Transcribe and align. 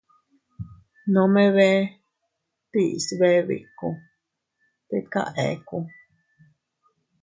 Nome 1.13 1.43
bee 1.55 1.79
tiis 2.71 3.05
bee 3.19 3.39
biku, 3.47 3.89
tika 4.89 5.21
eku. 5.49 5.77